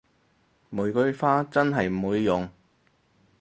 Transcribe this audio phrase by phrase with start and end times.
[0.71, 2.49] 玫瑰花真係唔會用